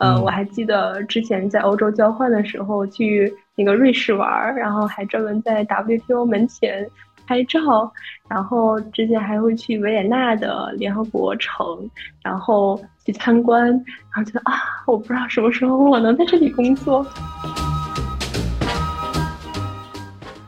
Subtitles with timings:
[0.00, 6.88] 呃，我还记得之前在欧洲交换的时候去那个瑞士玩，然后还专门在 WTO 门前
[7.26, 7.60] 拍照，
[8.26, 11.62] 然后之前还会去维也纳的联合国城，
[12.22, 14.54] 然后去参观，然后觉得啊，
[14.86, 17.06] 我不知道什么时候我能在这里工作。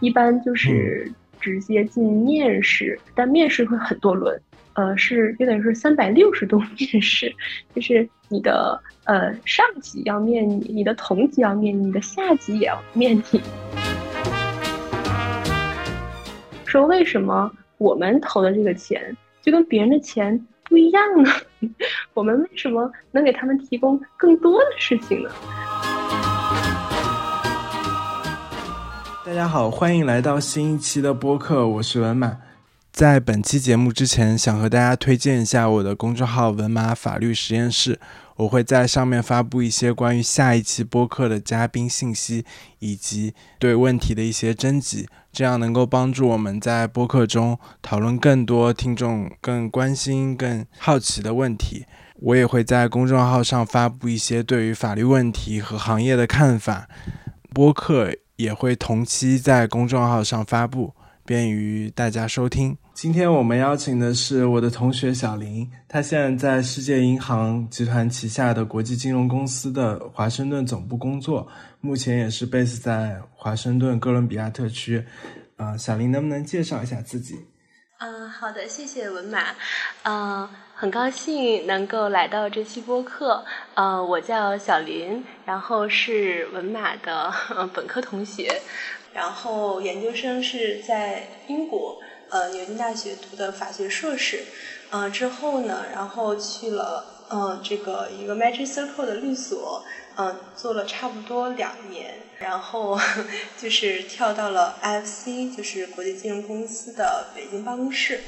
[0.00, 4.40] 一般就是直接进面试，但面试会很多轮，
[4.74, 7.34] 呃，是有点是三百六十度面试，
[7.74, 13.40] 就是你的呃上级要面你，你的同级要面你，你的下级也要面你。
[16.64, 21.30] 说为什么我们投的这个钱就跟别人的钱不一样呢？
[22.14, 25.30] 我们为什么能给他们提供更多的事情呢？
[29.26, 32.51] 大家好，欢迎来到新一期的播客，我是文满。
[32.92, 37.98] 在本期节目之前，想和大家推荐一下我的公众号“文马法律实验室”，
[38.36, 42.44] 我会在上面发布一些关于下一期播客的嘉宾信息，
[42.80, 51.86] 以及对问题的一些征集，这样能够帮助我们在播客中讨论更多听众更关心、更好奇的问题。
[52.16, 56.86] 我也会在公众号上发布一些对于法律问题和行业的看法。
[57.54, 58.12] 播客。
[58.36, 60.92] 也会同期在公众号上发布，
[61.24, 62.76] 便于大家收听。
[62.94, 71.48] 今天我们邀请的是我的同学小林，他现在在世界银行集团旗下的国际金融公司的华盛顿总部工作，
[71.80, 75.04] 目前也是 base 在华盛顿哥伦比亚特区。
[75.56, 77.38] 啊，小林能不能介绍一下自己？
[77.98, 79.38] 嗯，好的，谢谢文马。
[80.02, 83.44] 嗯，很高兴能够来到这期播客。
[83.74, 87.32] 呃，我叫小林，然后是文马的
[87.72, 88.50] 本科同学，
[89.12, 91.96] 然后研究生是在英国
[92.30, 94.44] 呃牛津大学读的法学硕士。
[94.90, 99.82] 呃，之后呢，然后去了嗯这个一个 Magic Circle 的律所。
[100.14, 102.98] 嗯，做了差不多两年，然后
[103.56, 108.20] 就是跳到了 IFC，就是国际金融公司的北京办公室。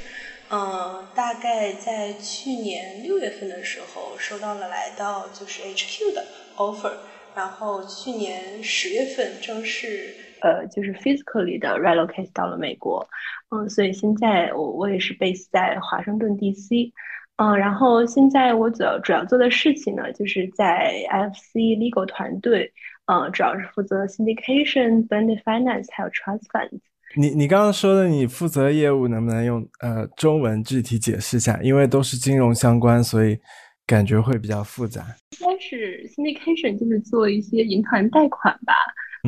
[0.49, 6.25] 嗯，大概在去年六月份的时候，收到了来到就是 HQ 的
[6.55, 6.95] offer，
[7.35, 13.05] 然后去年十月份正式呃就是 physically 的 relocate 到了美国。
[13.49, 16.91] 嗯，所以现在我我也是 base 在华盛顿 DC。
[17.37, 22.71] 嗯，然后现在我主要主要做的事情呢，就是在 FC Legal 团队，
[23.07, 26.79] 嗯，主要是负责 syndication、blended finance 还有 trust fund。
[27.17, 31.59] 你你刚刚说的你负责业务，能不能用呃中文具体解释一下？
[31.61, 33.37] 因为都是金融相关，所以
[33.85, 35.03] 感觉会比较复杂。
[35.39, 38.73] 应该是 syndication 就是做一些银团贷款吧。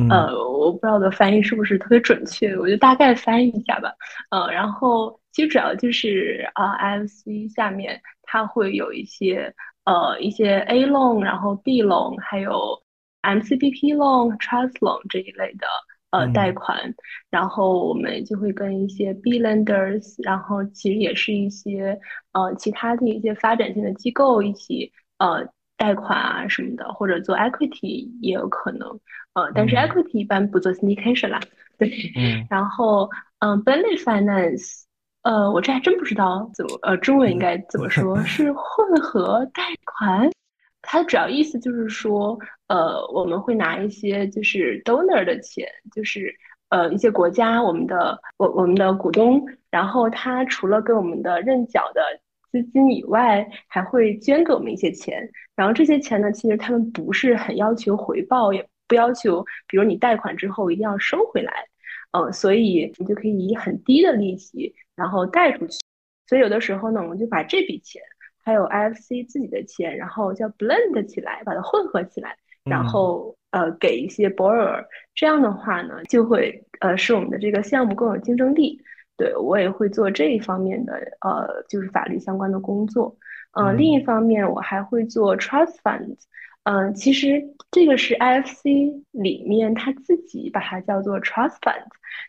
[0.08, 3.92] 呃，我不知道我的翻译是不是特别准确，我就大概翻译一下吧。
[4.30, 9.54] 呃，然后其实主要就是啊，IFC 下面它会有一些
[9.84, 12.82] 呃一些 A loan，然后 B loan，还有
[13.22, 15.66] MCBP loan、Trust loan 这一类的
[16.10, 16.94] 呃贷款，
[17.30, 21.98] 然后我们就会跟一些 B lenders，然后其实也是一些
[22.32, 25.46] 呃其他的一些发展性的机构一起呃
[25.78, 29.00] 贷款啊什么的，或者做 equity 也有可能。
[29.32, 31.40] 呃，但是 equity 一般不做 syndication 啦，
[31.78, 33.08] 对，嗯，然后
[33.38, 34.82] 嗯，blended finance，
[35.22, 38.20] 呃，我这还真不知道怎么，呃，中文应该怎么说？
[38.24, 40.28] 是混合贷款，
[40.82, 46.34] 它主要意思就是说，呃，我们会拿一些就是 donor 的钱，就是
[46.70, 49.40] 呃一些国家我们的我我们的股东，
[49.70, 52.02] 然后他除了给我们的认缴的
[52.50, 58.68] 资金以外，还会捐给我们一些钱，然后这些钱呢，其实他们不是很要求回报，也。
[58.88, 61.52] 不要求，比如你贷款之后一定要收回来，
[62.12, 65.78] 嗯，所以你就可以以很低的利息然后贷出去。
[66.26, 68.00] 所以有的时候呢，我们就把这笔钱
[68.42, 74.82] 还有 IFC 自己的钱，然后叫 blend 起来，把它混合起来，然后呃给一些 borrower。
[75.14, 78.80] 这样的话呢，就会呃使我们的这个项目更有竞争力。
[79.18, 83.14] 对我也会做这一方面的呃就是法律相关的工作。
[83.52, 86.20] 嗯，另一方面我还会做 trust funds。
[86.64, 91.82] 嗯，其实这个是 IFC 里面他自己把它叫做 trust fund，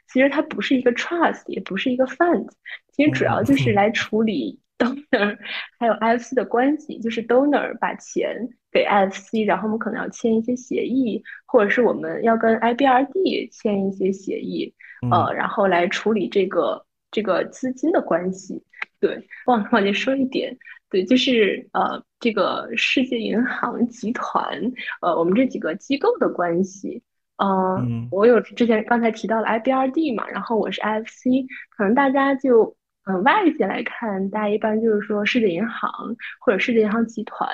[0.07, 2.47] 其实它不是一个 trust，也不是一个 fund，
[2.93, 5.37] 其实主要就是来处理 donor
[5.77, 14.73] 还有 IFC 的关系，就是 donor 把钱给 IFC，然后我们可能要签一些协议，或者是我们要跟 IBRD 签一些协议，
[15.11, 18.63] 呃，然后来处理这个这个资金的关系。
[18.99, 20.57] 对，忘忘记说一点。
[20.89, 24.59] 对，就是呃，这个世界银行集团，
[25.01, 27.03] 呃，我们这几个机构的关系，
[27.37, 31.45] 嗯，我有之前刚才提到了 IBRD 嘛，然后我是 IFC，
[31.77, 32.75] 可能大家就
[33.05, 35.91] 嗯，外界来看，大家一般就是说世界银行
[36.39, 37.47] 或者世界银行集团，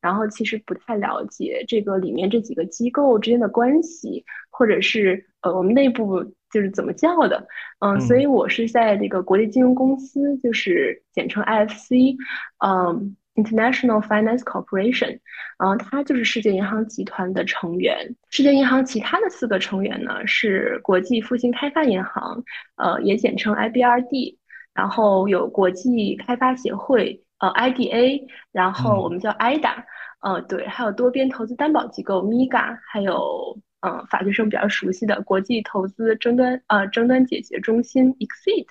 [0.00, 7.46] 然后其实不太了解这个里面这几个机构之间的关系，或者是呃我们内部就是怎么叫的，
[7.80, 12.16] 嗯，所以我是在这个国际金融公司，就是简称 IFC，
[12.64, 15.18] 嗯，International Finance Corporation，
[15.58, 18.14] 然后它就是世界银行集团的成员。
[18.30, 22.44] 世界银行其他的四个成员呢是国际复兴开发银行，
[22.76, 24.36] 呃，也简称 IBRD。
[24.74, 28.22] 然后有国际开发协会，呃，IDA，
[28.52, 29.84] 然后我们叫 IDA，
[30.22, 38.66] 呃，对，还有多边投资担保机构 MIGA，还有，嗯，法学生比较熟悉的国际投资争端，呃，争端解决中心 EXIT，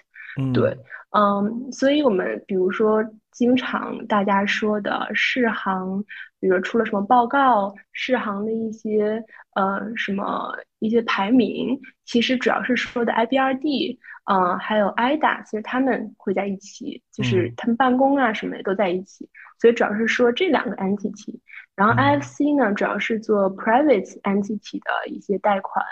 [0.53, 0.77] 对，
[1.11, 6.03] 嗯，所以我们比如说经常大家说的世行，
[6.41, 9.23] 比如出了什么报告，世行的一些，
[9.53, 13.97] 呃，什么一些排名，其实主要是说的 IBRD。
[14.25, 19.27] 嗯，还有 IDA，其实他们会在一起，就是他们办公啊什么的都在一起，
[19.59, 21.39] 所以主要是说这两个 entity。
[21.75, 25.83] 然后 IFC 呢，主要是做 private entity 的一些贷款，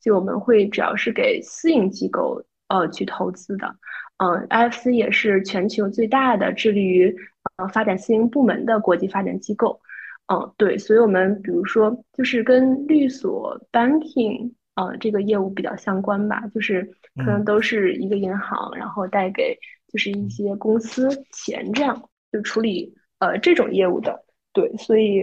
[0.00, 3.74] 就我们会主要是给私营机构呃去投资的。
[4.18, 7.16] 嗯，IFC 也是全球最大的致力于
[7.56, 9.80] 呃发展私营部门的国际发展机构。
[10.28, 14.52] 嗯，对，所以我们比如说就是跟律所 banking。
[14.78, 19.58] 呃，这个业务比较相关吧，就是可能都是一个银行，然后带给
[19.92, 24.24] 就是一些公司钱，这样就处理呃这种业务的。
[24.52, 25.22] 对，所以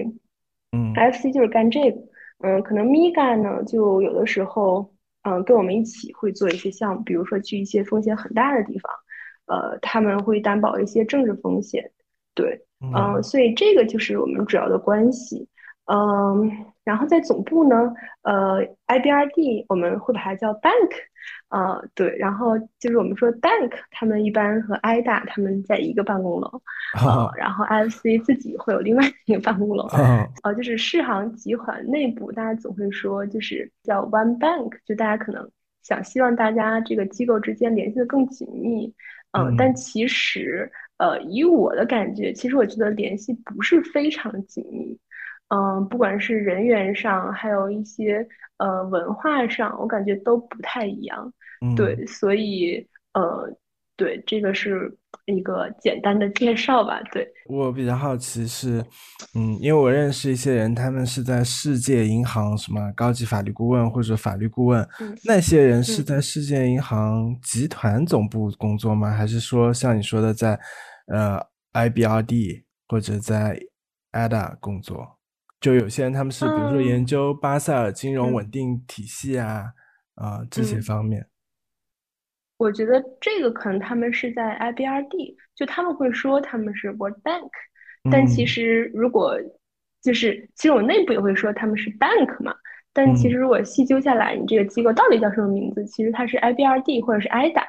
[0.74, 2.02] 嗯，FC 就是干这个。
[2.40, 4.94] 嗯，可能 MIGA 呢，就有的时候
[5.24, 8.92] 嗯跟我们一起会做一些项目，比如说去一些风险很大的地方，
[9.46, 11.92] 呃，他们会担保一些政治风险。
[12.34, 15.48] 对，嗯，所以这个就是我们主要的关系。
[15.88, 16.52] 嗯，
[16.84, 17.94] 然后在总部呢，
[18.24, 20.90] 呃，IBRD 我们会把它叫 bank，
[21.50, 26.48] 呃，对，然后就是我们说 bank，他们一般和 IDA 他们在一个办公楼，
[26.98, 29.88] 啊，然后 IFC 自己会有另外一个办公楼，
[30.42, 35.48] 呃，就是世行集团内部，大家总会说就是叫 one bank，就大家可能
[35.84, 38.92] 想希望大家这个机构之间联系的更紧密，
[39.38, 44.97] 嗯，但其实，呃，以我的感觉，其实我觉得联系不是非常紧密。
[45.50, 48.27] 嗯，不管是人员上，还有一些
[48.57, 51.31] 呃文化上，我感觉都不太一样。
[51.75, 53.56] 对，所以呃，
[53.97, 54.94] 对，这个是
[55.25, 57.01] 一个简单的介绍吧。
[57.12, 58.83] 对我比较好奇是，
[59.33, 64.86] 嗯，因为我认识一些人，他们是在世界银行什么高级法律顾问或者法律顾问，
[65.24, 69.12] 那些人是在世界银行集团总部工作吗？
[69.12, 70.59] 还是说像你说的在
[71.07, 71.39] 呃
[71.71, 73.57] IBRD 或者在
[74.12, 75.18] ADA 工作？
[75.62, 79.71] 就有些人他们是，比如说研究巴塞尔金融稳定体系啊，
[80.15, 81.25] 啊这些方面。
[82.66, 87.50] 我觉得这个可能他们是在 IBRD，就他们会说他们是 World Bank，
[88.12, 89.38] 但其实如果
[90.02, 92.56] 就是其实我内部也会说他们是 Bank 嘛，
[92.92, 95.86] 但其实如果细究下来，你这个机构到底叫什么名字？
[95.86, 97.64] 其实它是 IBRD 或者是 IDA，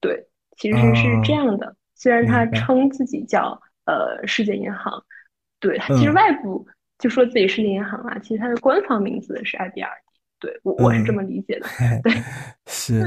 [0.00, 0.26] 对，
[0.56, 1.74] 其实是这样的。
[1.94, 5.02] 虽然它称自己叫呃世界银行，
[5.58, 6.66] 对，它其实外部。
[6.98, 9.88] 就说自己是银行啊，其实它的官方名字是 IBRD，
[10.38, 11.66] 对我我是这么理解的。
[12.04, 12.12] 对，
[12.68, 13.04] 是，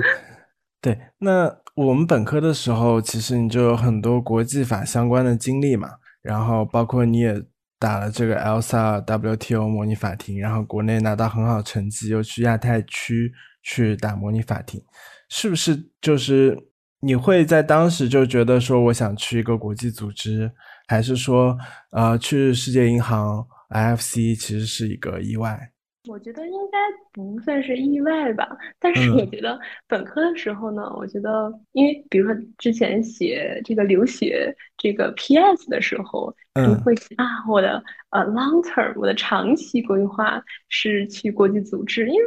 [0.85, 0.99] 对。
[1.17, 5.89] 那我们本科的时候，其实你就有很多国际法相关的经历嘛，
[6.21, 7.41] 然后包括你也
[7.79, 13.31] 打了这个 ELSA WTO 模拟法庭，然后国内拿到很好成绩，又去亚太区
[13.63, 14.79] 去打模拟法庭，
[15.27, 15.89] 是不是？
[15.99, 16.55] 就是
[16.99, 20.51] 你会在当时就觉得说，我想去一个国际组织，
[20.87, 21.57] 还是说，
[21.89, 25.71] 呃，去世界银行？IFC 其实是一个意外，
[26.07, 26.77] 我觉得应该
[27.11, 28.47] 不算是意外吧。
[28.79, 42.07] 但是我觉得本科的时候呢，我觉得因为比如说之前写这个留学这个 PS 的时候，可能会啊，我的呃 long term，我的长期规划是去国际组织。
[42.07, 42.21] 因为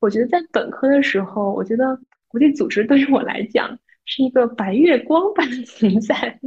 [0.00, 1.98] 我觉得在本科的时候，我觉得
[2.28, 3.78] 国际组织对于我来讲。
[4.14, 6.38] 是一个白月光般的存在，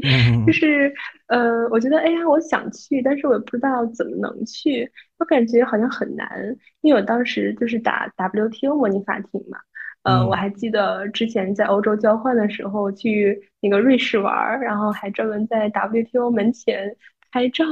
[0.45, 0.93] 就是
[1.27, 9.57] 呃，我觉得哎呀，我想去，但是我也不知道怎么能去，我感觉好像很难，因为我当时就是打 WTO 模拟法庭嘛，
[10.03, 16.95] 呃，我还记得之前在欧洲交换的时候去那个瑞士玩，然后还专门在 WTO 门前。
[17.35, 17.65] 拍照，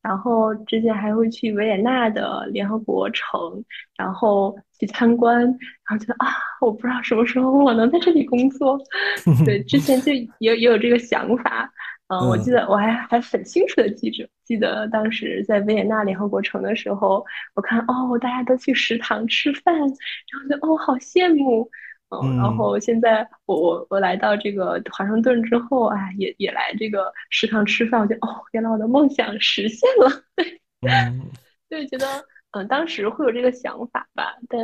[0.00, 3.62] 然后之前还会去维也纳的联合国城，
[3.98, 6.32] 然后去参观，然后觉得啊，
[6.62, 8.80] 我不知道什么时候我能在这里工作。
[9.44, 11.70] 对，之前就也也有这个想法。
[12.06, 17.22] 嗯，我记得我还还很清楚的记着，记得当时在维也纳联合国城的时候，
[17.54, 21.70] 我看哦，大家都去食堂吃饭，然后就哦，好羡慕。
[22.22, 30.10] 嗯，然后现在我我我来到这个华盛顿之后啊，也也来这个食堂吃饭，我觉得哦，原来我的梦想实现了，
[31.68, 32.06] 对，就，觉得
[32.52, 34.62] 嗯，当时会有这个想法吧，但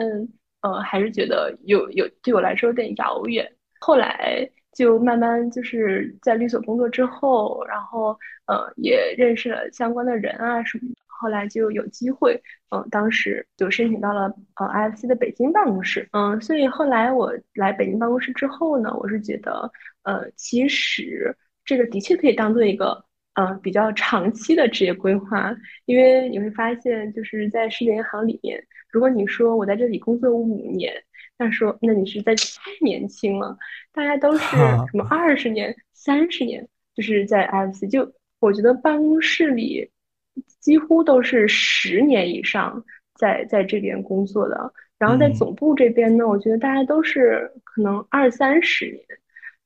[0.62, 3.50] 呃，还是觉得有有对我来说有点遥远。
[3.80, 8.16] 后来就慢慢就是在律所工作之后，然后
[8.47, 11.00] 呃，也认识了相关的人啊什么的。
[11.21, 19.71] 后来就有机会，嗯，当时就申请到了呃 IFC 的北京办公室，嗯，所以后来我来北京办公室之后呢，我是觉得，
[20.05, 30.91] 呃，其实这个的确可以当做一个，呃，比较长期的职业规划，因为你会发现，就是在世界银行里面，如果你说我在这里工作五年，
[31.37, 32.43] 那说那你是在太
[32.81, 33.59] 年轻了，
[33.93, 39.91] 大家都是什么二十年、三十年，就是在 IFC，就我觉得办公室里。
[40.61, 42.83] 几乎都是十年以上
[43.19, 49.01] 在在这边工作的，然后在总部这边呢，我觉得大家都是可能二三十年，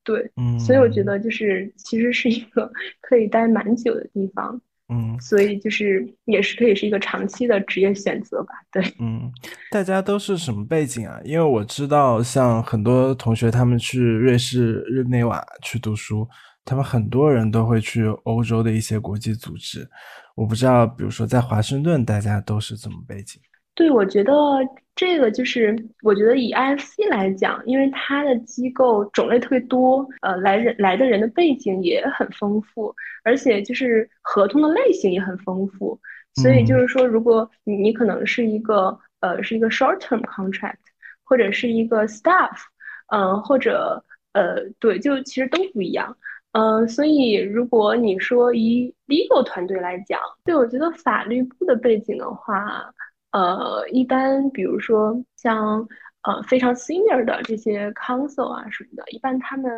[0.03, 9.31] 对，嗯，所以我觉得就是其实是一个可以待蛮久的地方，嗯，所以就是也是可以是一个长期的职业选择吧，对，嗯，
[9.71, 11.21] 大家都是什么背景啊？
[11.25, 16.29] 因为我知道像很多同学他们去瑞士日内瓦去读书，
[16.65, 19.89] 他们很多人都会去欧洲的一些国际组织。
[20.35, 23.41] 我不知道，比如说在华盛顿，大家都是怎么背景？
[23.75, 24.33] 对，我觉得
[24.95, 35.99] 这个就是，我觉得以 IFC 来讲，因为它的机构种类特别多，呃，来人来的人的背景也很丰富，而且就是合同的类型也很丰富，
[36.37, 40.79] 所以就是说，如果你你可能是一个呃是一个 short term contract，
[41.25, 42.57] 或者是一个 staff，
[43.09, 46.17] 嗯，或者呃对，就其实都不一样。
[46.55, 52.95] 嗯，所以如果你说以 legal 团队来讲，对我觉得法律部的背景的话，
[53.33, 55.85] 呃，一般比如说像
[56.23, 59.69] 呃非常 senior 的这些 counsel 啊什么的，一般他们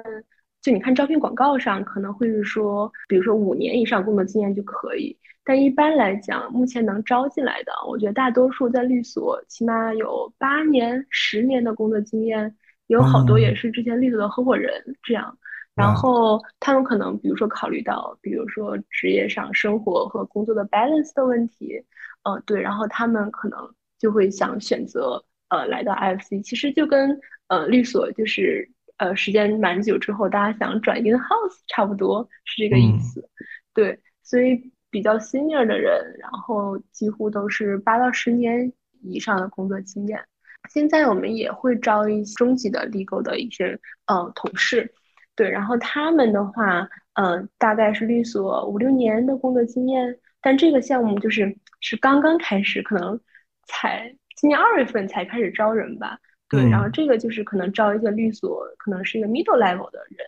[0.61, 12.55] 就你看招聘广告上可能会是说，比如说五年以上工作经验就可以，但一般来讲，目前能招进来的，我觉得大多数在律所起码有八年、十年的工作经验，
[12.89, 14.71] 有好多也是之前律所的合伙人
[15.03, 15.39] 这样。
[15.77, 21.85] 然后他们可能，比如说考虑到，比如说职业上生活和工作的 balance 的问题，
[22.25, 26.43] 呃，对，然后他们可能就会想选择呃来到 IFC。
[26.43, 33.29] 其实就跟呃律所就是呃时间蛮久之后，大家想转 in house 差不多是这个意思。
[33.75, 40.25] 对，所以比较 senior 的人，然后几乎都是八到十年以上的工作经验。
[40.71, 44.91] 现在我们也会招一些中级的 legal 的一些呃同事。
[45.37, 53.21] 对，然后他们的话，嗯，大概是律所五六年的工作经验，但这个项目就是是刚刚开始，可能
[53.67, 56.19] 才今年二月份才开始招人吧。
[56.49, 60.27] 对，然后这个就是可能招一个律所，可能是一个 middle level 的人，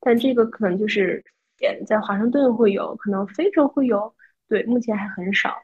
[0.00, 1.22] 但这个可能就是
[1.60, 4.12] 也在华盛顿会有，可能非洲会有，
[4.48, 5.54] 对，目前还很少。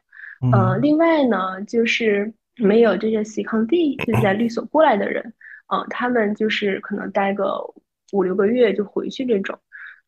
[0.41, 5.33] 嗯，另外呢，就是没有这些 C 康 D 就是在律所过来的人，
[5.73, 7.61] 嗯，他们就是可能待个。
[8.15, 9.59] 五六个月就回去这种，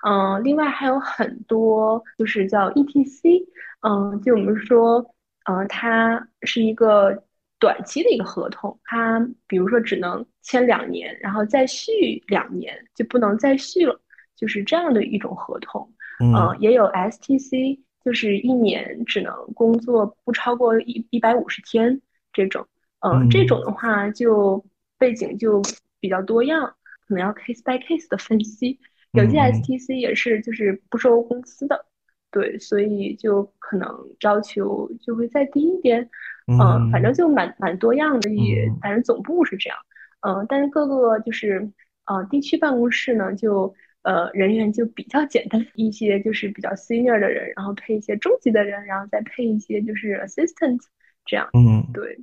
[0.07, 3.45] 嗯，另外还有很多就是叫 ETC，
[3.81, 5.05] 嗯，就我们说，
[5.51, 7.25] 嗯，它是一个
[7.59, 14.01] 短期的一个合同，它比如说只能签两年，然后再续两年就不能再续了，
[14.37, 22.01] 就是这样的一种合同，嗯，也有 STC，就是一年只能工作不超过一一百五十天
[22.33, 22.65] 这种，
[23.01, 24.65] 嗯，这种的话就
[24.97, 25.61] 背景就
[25.99, 26.73] 比较多样。
[27.07, 28.79] 可能要 case by case 的分析，
[29.13, 31.87] 有些 STC 也是就是不收公司的，
[32.31, 33.89] 对，所以就可能
[34.21, 36.09] 要求就会再低一点，
[36.47, 39.79] 嗯，反正就蛮蛮多样的，也反正总部是这样，
[40.21, 41.71] 嗯，但是各个就是
[42.07, 50.81] 呃地区办公室呢，就呃人员就比较简单一些，就是比较 senior 的人，然后配一些中级的人，然后再配一些就是 assistant
[51.25, 52.19] 这样，嗯，对。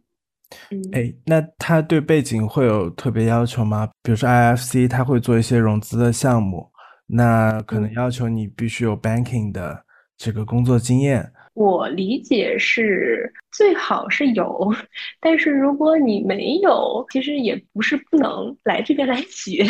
[0.92, 3.90] 哎，那他对背景会有特别要求吗？
[4.02, 6.70] 比如说 IFC，他会做一些融资的项目，
[7.08, 9.84] 那可能要求你必须有 banking 的
[10.18, 11.32] 这个工作经验。
[11.54, 14.74] 我理解是最好是有，
[15.22, 19.64] 但是如果你没有，其实也不是不能来这边来学。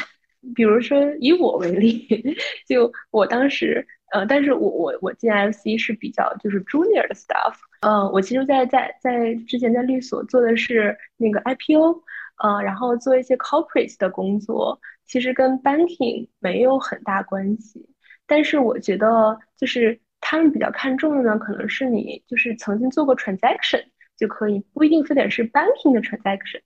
[0.55, 2.07] 比如说以我为例，
[2.67, 3.85] 就我当时。
[4.13, 11.99] 呃，但是我我我进 FC 是比较就是 junior 的 staff，呃，我其实，在在在之前在律所做的是那个 IPO，
[12.37, 17.89] 呃，然后做一些 corporate 的工作，其实跟 banking 没有很大关系。
[18.27, 23.83] 但是我觉得就是他们比较看重的呢，可能是你就是曾经做过 transaction
[24.15, 26.61] 就可以，不一定非得是 banking 的 transaction。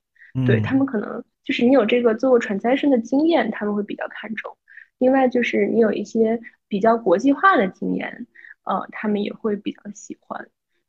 [0.46, 4.56] 对他们可能就是你有这个做过 transaction 的经验，他们会比较看重。
[5.00, 8.28] 另外就是你有一些比较国际化的经验，
[8.64, 10.48] 呃，他们也会比较喜欢。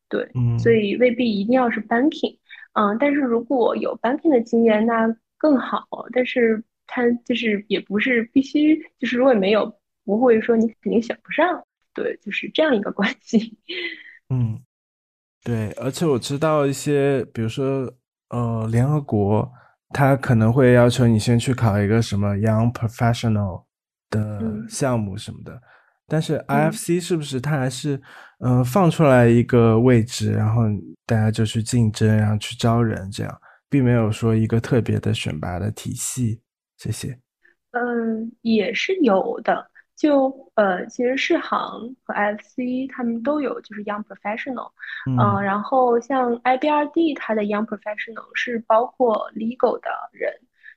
[0.08, 2.38] 对，所以未必一定要是 banking，
[2.72, 5.86] 嗯，但是如果有 banking 的经验那更好。
[6.12, 11.62] 但是它就是也不是必须，就是如果没有，不会说你肯定选不上。
[11.92, 13.58] 对，就是这样一个关系。
[14.30, 14.60] 嗯，
[15.44, 17.92] 对，而且我知道一些，比如说
[18.30, 19.50] 呃，联合国，
[19.90, 23.64] 它可能会要求你先去考一个什么 Young Professional
[24.10, 25.60] 的项目什么的。
[26.06, 28.00] 但是 IFC 是不是它还是
[28.40, 30.62] 嗯放出来一个位置，然后
[31.04, 36.40] 大家就去竞争，然后去招人，这样并没有说一个特别的选拔的体系
[36.78, 37.18] 这些。
[37.72, 39.70] 嗯，也是有的。
[39.98, 44.70] 就呃，其实世行和 IFC 他们都有就是 Young Professional，
[45.06, 50.32] 嗯，然后像 IBRD 它的 Young Professional 是包括 Legal 的人，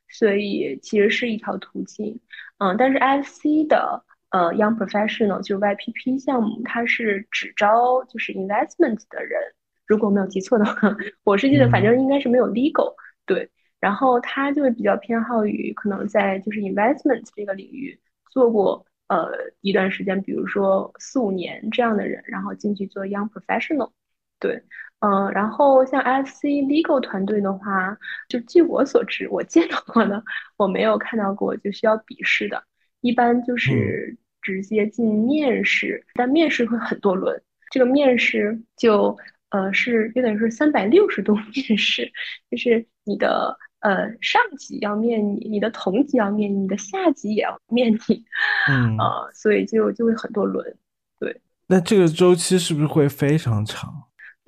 [0.10, 2.20] 所以其实是一条途径。
[2.58, 4.04] 嗯，但是 IFC 的。
[4.32, 9.42] 呃，Young Professional 就是 YPP 项目，它是只招就是 investment 的人，
[9.86, 13.50] 如果没有记错的话，我是记得反正应该是没有 legal 对，
[13.82, 18.00] 然后他就会比较偏好于可能在就是 investment 这个领域
[18.30, 23.92] 做过呃一段时间，比如说四五年这样的人，然后进去做 Young Professional，
[24.40, 24.64] 对，
[25.00, 27.98] 嗯，然后像 FC legal 团队的话，
[28.30, 30.24] 就据我所知，我见到过的，
[30.56, 32.64] 我没有看到过就需要笔试的。
[33.02, 37.42] 一般就是直接进面试，但面试会很多轮。
[37.70, 39.18] 这个面试就
[39.50, 42.12] 呃是有点是三百六十度 面试，
[42.50, 48.26] 就是你的呃上级要面你，你的同级要面你，你的下级也要面你，
[48.70, 50.76] 嗯呃，所以就就会很多轮。
[51.20, 53.94] 对，那这个周期是不是会非常长？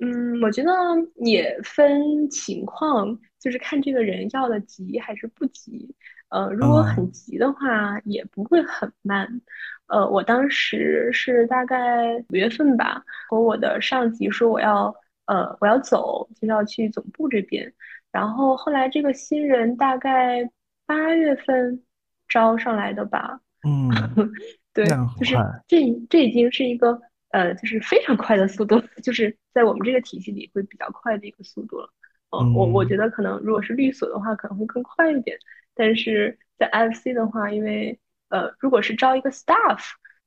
[0.00, 0.70] 嗯，我觉得
[1.16, 5.94] 也分情况，就是看这个人要的急还是不急。
[6.30, 9.40] 呃，如果很急的话，也不会很慢。
[9.86, 14.92] 呃，我当时是大概五月份吧，和我的上级说我要，
[15.26, 17.72] 呃，我要走，就要去总部这边。
[18.14, 20.48] 然后后来这个新人大概
[20.86, 21.82] 八月份
[22.28, 23.40] 招上来的吧。
[23.66, 23.90] 嗯，
[24.72, 24.86] 对，
[25.18, 25.34] 就是
[25.66, 27.00] 这这已经是一个
[27.30, 31.90] 呃，就是非常快的速度， 就是在我们这个体系里会比较快的一个速度了。
[32.30, 35.36] 嗯，我我觉得可能如果是律所的话，可能会更快一点。
[35.74, 37.98] 但是在 IFC 的话，因为
[38.28, 39.80] 呃，如果是招一个 staff，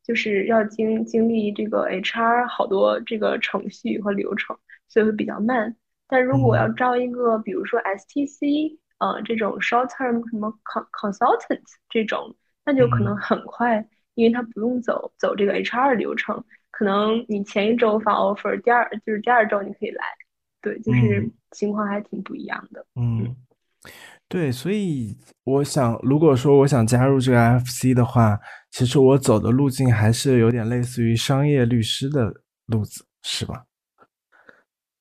[0.03, 4.57] 就是要经经历这个 HR 好多这个程序和流程，
[4.89, 5.73] 所以会比较慢。
[6.07, 10.53] 但如果要招一个，比如说 STC，呃，这种 short term 什么
[10.91, 20.03] consultant 这种，那就可能很快，因为他不用走走这个 HR 流程，可能你前一周发 offer，第二就是第二周你可以来，
[20.61, 22.85] 对，就是情况还挺不一样的。
[22.95, 23.35] 嗯。
[24.29, 28.37] 对，所以我想，如果说我想加入这个 FC 的话，
[28.71, 32.33] 其实我走的路径还是有点类似于商业律师的
[32.65, 33.63] 路子，是吧？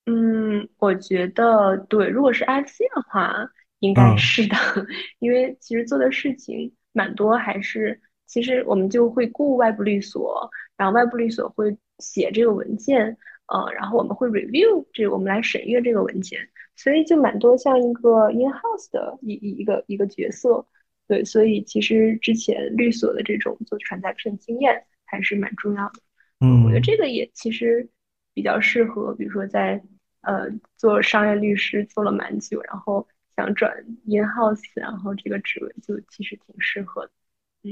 [0.07, 4.57] 嗯，我觉得对，如果是 FC 的话，应该是的，
[5.19, 16.49] 因为其实做的事情蛮多，还是其实我们就会雇外部律所，然后外部律所会写这个文件，呃，然后我们会 review 这个，我们来审阅这个文件。
[16.79, 20.67] 所以就蛮多像一个 in house 的一一个一个角色，
[21.09, 25.95] 对，所以其实之前律所的这种做 transaction 经验还是蛮重要的。
[26.41, 27.89] 嗯，我觉得这个也其实
[28.35, 29.83] 比较适合，比如说在
[30.27, 37.13] 呃做商业律师做了蛮久，然后想转 in house，然后这个职位就其实挺适合的。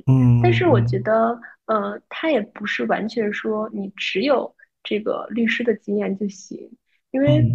[0.06, 6.70] 嗯，但是我觉得呃，他也不是完全说你只有这个律师的经验就行，
[7.10, 7.54] 因为。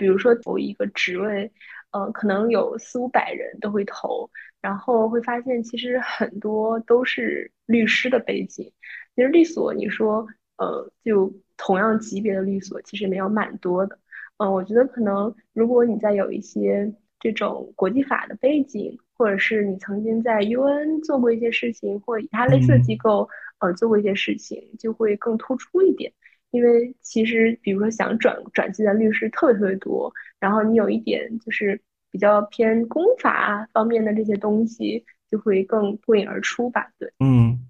[0.00, 1.50] 比如说投一个职位，
[1.90, 8.72] 呃，可能有四五百人都会投，然后会发现其实很多都是律师的背景。
[9.16, 10.24] 其实律所，你说，
[10.56, 13.98] 呃，就同样级别的律所，其实没有蛮多的。
[14.38, 26.12] 嗯，我觉得可能如果你在有一些这种国际法的背景，或者是你曾经在 UN 做过一些事情，或以他类似的机构，呃，做过一些事情，就会更突出一点。
[26.50, 31.78] 因为其实，比如说想转转进的律师特别特别多，然后你有一点就是
[32.10, 36.90] 比较偏公法方面的这些东西，就会更脱颖而出吧？
[36.98, 37.67] 对，嗯，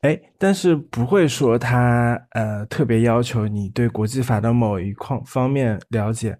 [0.00, 6.36] 哎，但是不会说他呃特别要求你对国际法的某一框方面了解，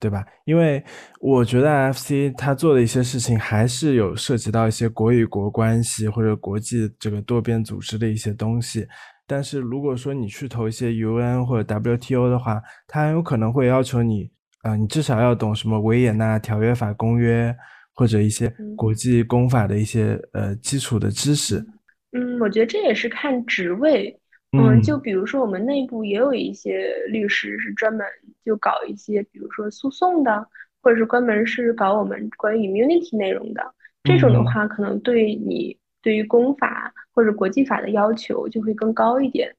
[0.00, 0.24] 对吧？
[0.44, 0.82] 因为
[1.20, 8.86] 我觉得 FC 他做的一些事情还是有涉及到一些国与国关系或者国际这个多边组织的一些东西。
[9.26, 14.30] 但是如果说你去投一些 UN 或者 WTO 的话，它很有可能会要求你，
[14.62, 17.54] 啊，你至少要懂什么维也纳条约法公约，
[17.94, 21.62] 或者一些国际公法的一些呃基础的知识？
[22.18, 24.20] 嗯，我觉得这也是看职位。
[24.52, 28.06] 嗯，就比如说我们内部也有一些律师是专门
[28.44, 30.46] 就搞一些，比如说诉讼的，
[30.80, 33.74] 或者是专门是搞我们关于 immunity 内容的。
[34.04, 39.54] 这种的话，可能对你对于公法或者国际法的要求就会更高一点。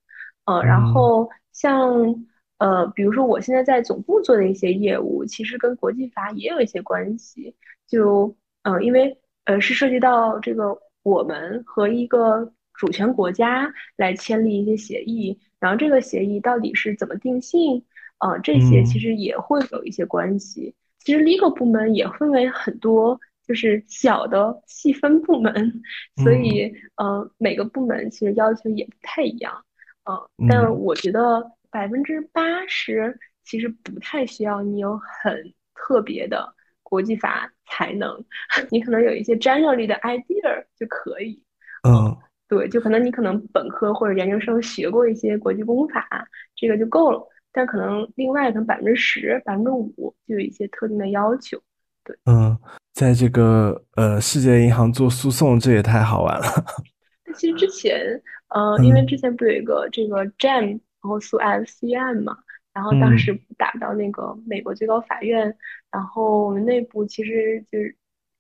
[0.46, 2.26] 呃，然后像
[2.58, 7.56] 呃，比如说我现在在总部做的一些业务，其实跟国际法也有一些关系。
[7.88, 12.54] 就嗯，因为呃是涉及到这个我们和一个。
[12.80, 17.84] 主权国家来签立一些协议，然后这个协议到底是怎么定性？
[18.20, 20.74] 呃，这些其实也会有一些关系。
[21.00, 25.82] 其实 legal 部门也分为很多，就是小的细分部门，
[26.24, 29.66] 所以呃，每个部门其实要求也不太一样。
[30.06, 38.24] 呃，但我觉得百分之八十其实不太需要你有很特别的国际法才能，
[38.72, 41.42] 你可能有一些战略力的 idea 就可以。
[41.88, 42.18] 嗯。
[42.48, 47.22] 对，就可能你可能本科或者研究生学过一些国际公法，这个就够了。
[47.52, 51.62] 但可能另外可能百分之十、百分之五就有一些特定的要求。
[52.04, 52.58] 对，嗯，
[52.92, 56.48] 在这个呃世界银行做诉讼，这也太好玩了。
[57.38, 62.36] 其实之前，呃，因为之前不有一个这个 Jam，然后诉 FCM 嘛，
[62.74, 65.56] 然后当时打到那个美国最高法院，
[65.92, 67.96] 然后我们内部其实就是，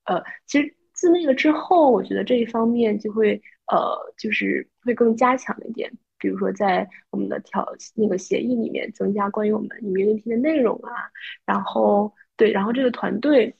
[0.06, 3.42] 呃，其实自那个之后，我觉得这一方面就会。
[3.72, 7.64] 呃，就是会更加强一点，比如说在我们的条
[7.94, 11.06] 那个协议里面增加关于我们 immunity 的内容啊，
[11.46, 13.56] 然后对，然后这个团队，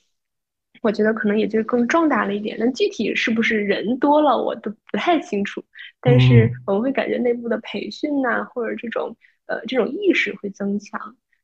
[0.82, 2.56] 我觉得可能也就更壮大了一点。
[2.58, 5.62] 但具体是不是人多了，我都不太清楚，
[6.00, 9.16] 但是我们会感觉内部的培训呐，或者这种
[9.50, 10.98] 呃这种意识会增强。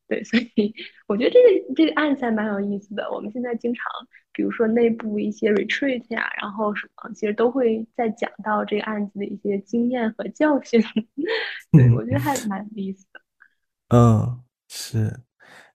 [0.09, 0.73] 对，所以
[1.09, 3.11] 我觉得这个这个案子还蛮有意思的。
[3.11, 3.85] 我们现在经常，
[4.33, 10.81] 比如说内部一些 retreat 呀，然后什么，其实都会在讲到这个案子的一些经验和教训。
[11.73, 13.21] 对，我觉得还蛮有意思的。
[13.90, 15.23] 嗯，是。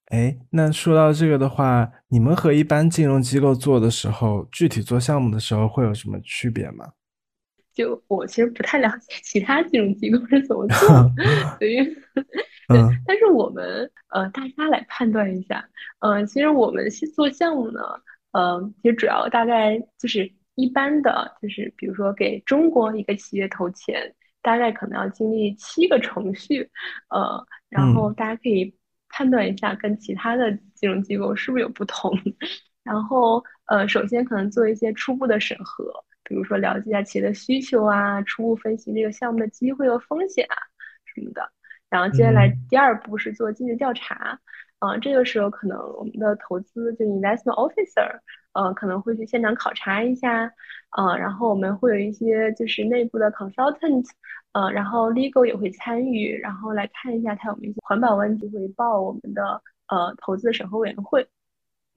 [0.06, 6.92] 哎，那说到这个的话，你们和一般金融机构做的时候，具体做项目的时候会有什么区别吗？
[7.72, 10.88] 就我其实不太了解 其他金融机构是怎么做，
[11.58, 11.96] 所以。
[12.68, 17.80] 对，但是我们呃，大家来判断一下，嗯，其实我们做项目呢，
[18.30, 26.70] 呃，其实主要大概就是一般的，就是比如说给中国一个企业投钱，大概可能要经历七个程序，
[27.10, 28.74] 呃，然后大家可以
[29.08, 32.16] 判断一下跟其他的金融机构是不是有不同，
[32.84, 35.92] 然后呃，首先可能做一些初步的审核，
[36.24, 40.56] 比如说了解一下企业的需求啊，初步分析这个项目的机会和风险啊
[41.04, 41.50] 什么的。
[41.90, 44.40] 然后接下来第二步是做尽职调查，
[44.78, 48.18] 嗯，这个时候可能我们的投资就 investment officer，
[48.52, 50.50] 呃，可能会去现场考察一下，
[50.96, 54.06] 呃，然后我们会有一些就是内部的 consultant，
[54.52, 61.28] 呃，然后 legal 也会参与，然后来看一下它有没有一些环保问题，会报我们的呃投资审核委员会，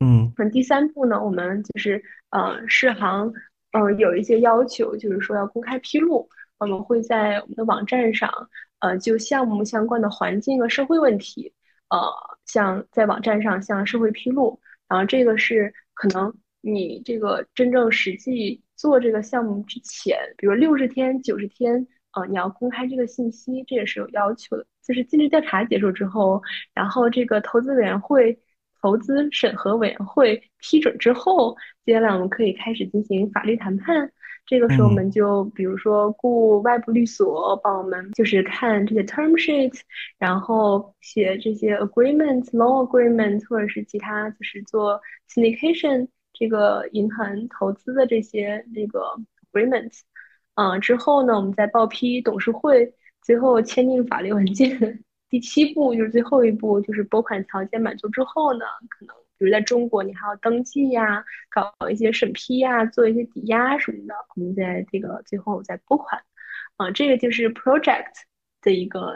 [0.02, 3.32] 嗯，那第三步呢，我们就是呃世行，
[3.76, 8.32] 嗯，有一些要求，就是说要公开披露，我们会在我们的网站上。
[8.80, 11.52] 呃，就项目相关的环境和社会问题，
[11.90, 11.98] 呃，
[12.46, 24.66] 像在网站上向社会披露，然后这个是可能你这个真正实际做这个项目之前，比如六十天、九十天，呃，你要公开这个信息，这也是有要求的。
[24.86, 26.40] 就是尽职调查结束之后，
[26.74, 28.38] 然后这个投资委员会、
[28.86, 34.12] 投资审核委员会批准之后，接下来我们可以开始进行法律谈判。
[34.46, 39.74] 这个时候，我们就比如说雇外部律所帮我们，就是看这些 term sheet，
[40.20, 45.02] 然后写这些 agreement、loan agreement，或者是其他就是做
[45.34, 49.02] syndication 这个银行投资的这些那个
[49.52, 50.00] agreement。
[50.54, 52.94] 嗯，之后呢，我们再报批董事会，
[53.24, 55.04] 最后签订法律文件。
[55.36, 59.14] 第七步就是最后一步，就是拨款条件满足之后呢，可能。
[59.38, 64.16] 比如在中国，你还要登记呀，搞一些审批呀，做一些抵押什么的。
[64.34, 66.22] 我们在这个最后再拨款，
[66.78, 68.14] 啊，这个就是 project
[68.62, 69.12] 的一个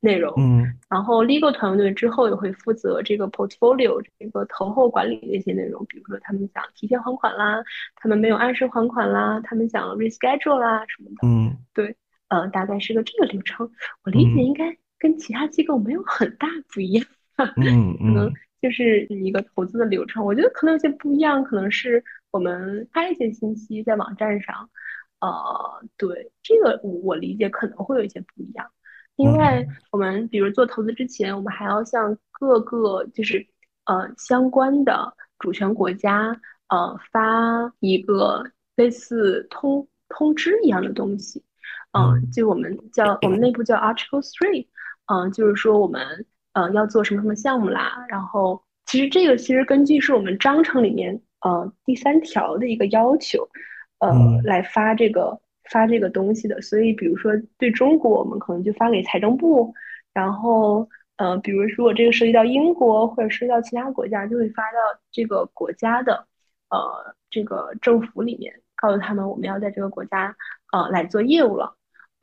[0.00, 0.34] 内容。
[0.36, 7.64] 嗯，然后 legal 团队之后也会负责这个 portfolio 这个投后管理的一些内容，比如说他们想提前还款啦，
[7.96, 11.26] 他们没有按时还款啦，他们想 reschedule 啦什么的。
[11.26, 11.96] 嗯，对，
[12.28, 13.70] 呃，大概是个这个流程。
[14.04, 17.06] 我理解应该跟其他机构没有很大不一样。
[17.36, 18.14] 嗯嗯。
[18.14, 18.32] 可能。
[18.64, 24.70] 就是一个投资的流程，我觉得可能有些不一样，可能是我们发一些信息在网站上，
[25.20, 25.30] 呃，
[25.98, 28.66] 对这个我理解可能会有一些不一样。
[29.16, 33.46] 另外，我们比如做投资之前，我们还要向各个就是
[33.84, 41.44] 呃相关的主权国家呃发一个类似通通知一样的东西，
[41.92, 44.68] 嗯，就我们叫我们内部叫 Article Three，
[45.06, 53.48] 嗯，就是说我们呃要做什么什么项目啦，然后其实这个其实根据是我们章程里面呃第三条的一个要求，
[53.98, 54.12] 呃
[54.42, 55.40] 来发这个
[55.70, 59.74] 发这个东西的，所以比如说对中国，我们可能就发给财政部，
[60.12, 60.88] 然后。
[61.16, 64.78] 呃，比如如果这个涉及到英国或者涉及到其他国家，就会发到
[65.12, 66.26] 这个国家的
[66.70, 70.34] 呃这个政府里面，告诉他们我们要在这个国家
[70.72, 71.76] 呃来做业务了，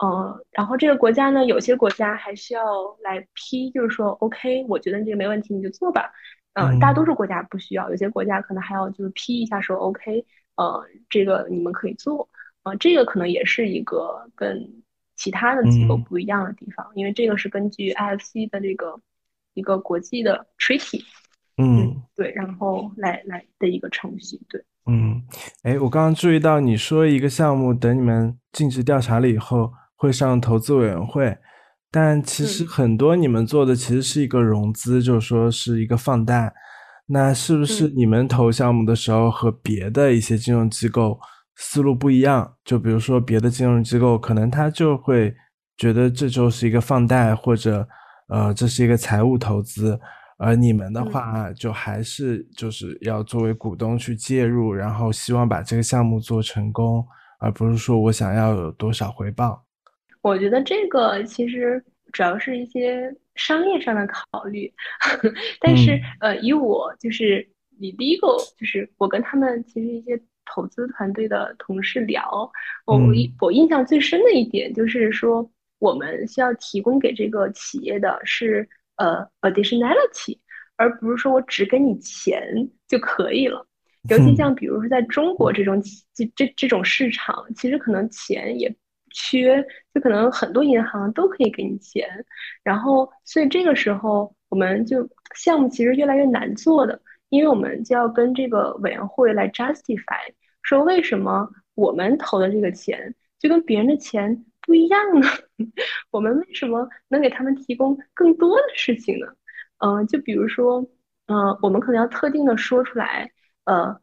[0.03, 2.63] 嗯，然后这个国家呢，有些国家还需要
[3.03, 6.11] 来批，就是说 OK，我觉得这个没问题，你就做吧，
[6.53, 12.27] 嗯，大多数国家不需要，有些国家可能还要就是批一下说 OK，呃，这个你们可以做，
[12.63, 14.81] 呃，这个可能也是一个跟。
[15.17, 18.99] 其他的机构不一样的地方，因为这个是根据 IFC 的这个
[19.53, 21.03] 一个国际的 treaty，
[21.57, 25.21] 嗯，对，然后来来的一个程序，对，嗯，
[25.61, 31.37] 哎，我刚刚注意到你说一个项目，等你们尽职调查了以后会上投资委员会，
[31.91, 36.51] 但其实很多你们做的其实是一个融资，就是说是一个放贷，
[37.05, 41.19] 那是不是你们投项目的时候和别的一些金融机构？
[41.55, 45.31] 思路不一样，就比如说别的金融机构，可能他就会
[45.77, 47.87] 觉得这就是一个放贷，或者
[48.29, 49.99] 呃这是一个财务投资，
[50.39, 57.05] 而你们的话就还是就是要作为股东去介入，然后希望把这个项目做成功，
[57.39, 59.63] 而不是说我想要有多少回报。
[60.21, 64.71] 我觉得这个其实主要是一些商业上的考虑，
[65.59, 67.47] 但是呃以我就是
[67.79, 70.19] 以第一个就是我跟他们其实一些。
[70.53, 72.51] 投资团队的同事聊，
[72.85, 80.39] 我印我印象最深的一点就是说，我们需要提供给这个企业的是呃 additionality，
[80.75, 83.65] 而不是说我只给你钱就可以了。
[84.09, 85.81] 尤其像比如说在中国这种
[86.13, 88.75] 这这这种市场，其实可能钱也
[89.13, 92.07] 缺，就可能很多银行都可以给你钱。
[92.63, 97.01] 然后，所以这个时候我们就项目其实越来越难做的。
[97.29, 100.19] 因为我们就要跟这个委员会来 justify，
[100.63, 105.27] 说为什么我们投的这个钱就跟别人的钱不一样呢？
[106.11, 109.27] 我们为什么能给他们提供更多的事情呢？
[109.77, 110.85] 嗯，就比如说，
[111.27, 113.31] 嗯，我们可能要特定的说出来，
[113.63, 113.97] 呃，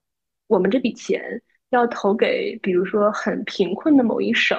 [0.47, 4.59] 我们这笔钱要投给，比如说很贫困的某一省，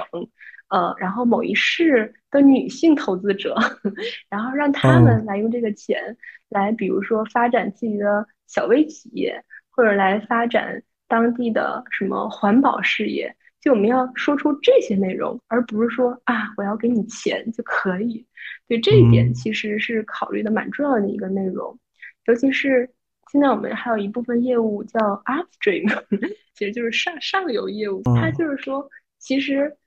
[0.70, 3.56] 呃，然后某一市的女性投资者，
[4.30, 6.18] 然后让他们来用这个钱
[6.50, 8.28] 来，比如说发展自己的。
[8.50, 18.26] 小微企业或者来发展当地的什么环保事业，就我们要说出这些内容，而不是说啊我要给你钱就可以。
[18.68, 21.78] 对这一点其实是考虑的蛮重要的一个内容，
[22.26, 22.90] 尤其是
[23.32, 25.88] 现在我们还有一部分业务叫 upstream，
[26.54, 28.02] 其实就是上上游业务。
[28.16, 29.78] 它就是说，其实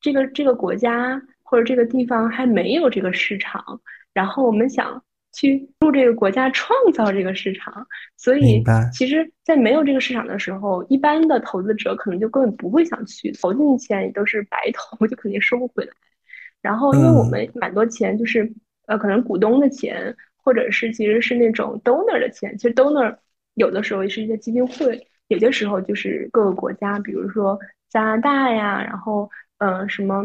[0.00, 3.80] 这个这个国家或者这个地方还没有这个市场，
[4.12, 5.02] 然后我们想。
[5.32, 7.86] 去入这个国家创造这个市场，
[8.16, 15.92] 所以其实，在没有这个市场的时候，一般的投资者可能就根本不会想去投进去钱，也都是白投， 就肯定收不回来。
[16.62, 18.50] 然后，因为我们蛮多钱就是
[18.86, 22.56] 呃，可能股东的钱，或者是其实是那种 donor 的钱。
[22.56, 23.16] 其实 donor
[23.54, 27.58] 有的时候也是一些基金会，有的时候就是各个国家，比如说
[27.90, 29.28] 加拿大呀，然后
[29.58, 30.24] 嗯什么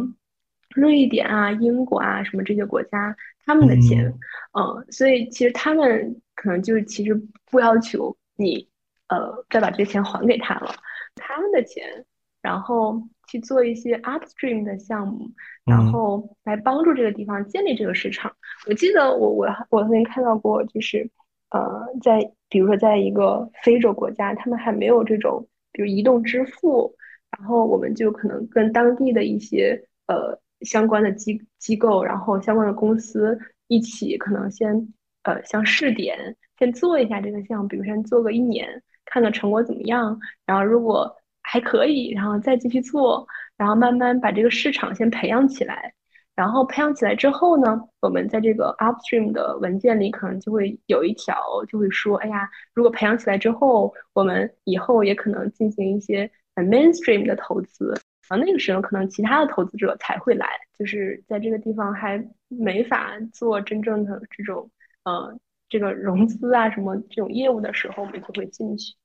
[0.76, 3.16] 瑞典啊、英国啊什么这些国家。
[3.44, 4.14] 他们的钱，
[4.54, 8.70] 嗯，所以其实他们可能就是其实不要求你，
[9.08, 10.76] 呃，再把这些钱还给他了。
[11.16, 12.06] 他们的钱，
[12.44, 13.02] 然后
[13.32, 15.30] 去做一些 upstream 的项目，
[15.64, 18.32] 然后来帮助这个地方建立这个市场。
[18.68, 21.10] 我记得我我我曾经看到过，就是
[21.52, 26.94] 呃，在比如说在一个非洲国家，他们还没有这种比如移动支付，
[27.38, 30.38] 然后我们就可能跟当地的一些呃。
[30.62, 40.20] 相关的机机构，然后相关的公司一起，可能先呃，像试点，先做一下这个项目，比如先做个一年，看看成果怎么样。
[40.46, 41.16] 然后如果
[41.52, 45.94] 还可以，然后再继续做，然后慢慢把这个市场先培养起来。
[46.34, 51.36] 然后培养起来之后呢，我们在这个 upstream 的文件里，可能就会有一条，
[51.68, 58.00] 就会说，哎呀，如果培养起来之后，我们以后也可能进行一些 mainstream 的投资。
[58.30, 60.48] 啊，那个时候可能其他的投资者才会来，
[60.80, 64.72] 就是在这个地方还没法做真正的这种
[65.04, 65.38] 呃
[65.68, 68.96] 这个融资啊什么这种业务的时候，我们就会进去。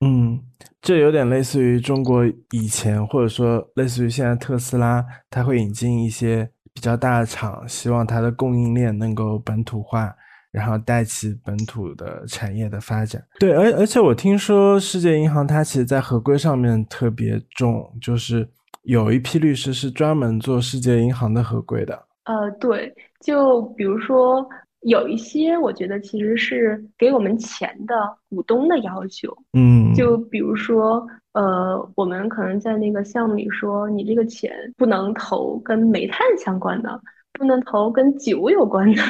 [0.00, 0.42] 嗯，
[0.82, 10.14] 这有点类似于中国以前，或者说类似于现在特斯拉，它会引进一些比较大的厂，希望它的供应链能够本土化，
[10.50, 13.22] 然后带起本土的产业的发展。
[13.38, 18.48] 对，而而且我听说世界银行它其实在合规上面特别重，就是
[18.82, 21.94] 有一批律师是专门做世界银行的合规的。
[22.24, 24.46] 呃，对，就比如说
[24.84, 27.94] 有一些，我觉得其实是给我们钱的
[28.28, 29.34] 股东的要求。
[29.54, 37.00] 嗯，就比如说，呃，我们可能在那个项目里说，你这个钱不能投跟煤炭相关的，
[37.32, 39.02] 不能投跟酒有关的，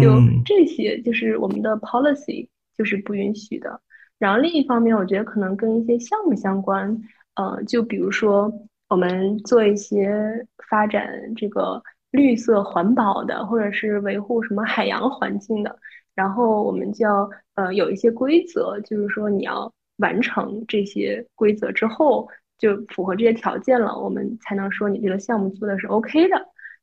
[0.00, 3.80] 就这些就是我们的 policy 就是不允许的。
[4.18, 6.94] 然后另一方面，我觉得可能跟一些项目相关，
[7.36, 8.52] 呃，就比如说
[8.90, 11.82] 我们做一些发展这个。
[12.12, 15.78] 绿色环保的，或者是维护什么海洋环境的，
[16.14, 26.36] 然后我们就要呃有一些规则，就是说你要完成这些规则之后，就符合这些条件了，我们才能说你这个项目做的是 OK 的。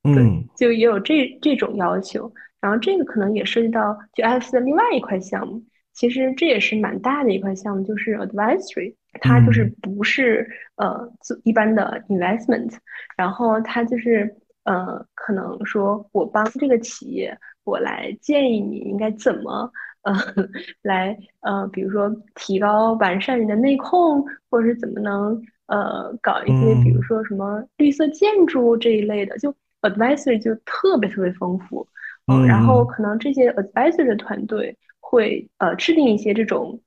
[0.04, 2.32] 嗯，就也有这这种要求。
[2.62, 11.10] 然后这个可能也涉及到就 IFC 的另外一块项目，其实这也是蛮大的一块项目，就是 advisory，它就是不是呃
[11.44, 12.74] 一般的 investment，
[13.18, 14.36] 然后它就是。
[14.66, 19.70] 呃，可能说我帮这个企业，我来建议你应该怎么
[20.04, 20.14] 呃
[20.84, 31.86] 来呃，比如说提高完善你的内控，或者是怎么能呃搞一些，比如说什么绿色建筑这一类的，就 advisory 就特别特别丰富。
[32.28, 36.80] 嗯，然后可能这些 advisory 的团队会呃制定一些这种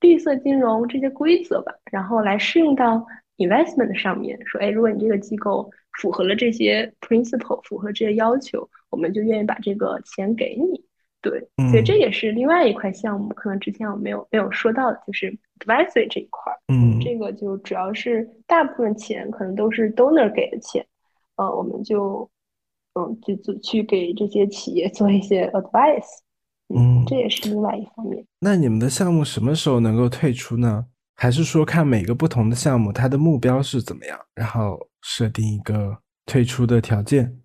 [0.00, 3.04] 绿色金融这些规则吧，然后来适用到
[3.38, 5.68] investment 上面，说哎，如果你这个机构。
[6.00, 10.84] 符合了这些 principle，符合这些要求，我们就愿意把这个钱给你。
[11.22, 16.52] 对，所以这也是另外一块项目，可能之前我没有没有说到的，就是 advisory 这一块。
[16.68, 20.86] 嗯，这个就主要是大部分钱可能都是 donor 给的钱，
[21.36, 22.30] 呃，我们就
[22.94, 26.06] 嗯就就去给这些企业做一些 advice。
[26.72, 28.24] 嗯，这也是另外一方面。
[28.38, 30.86] 那你们的项目什么时候能够退出呢？
[31.14, 34.78] 还是说看每个不同的项目，它的目标是怎么样，然后
[35.08, 37.40] 设定一个退出的条件？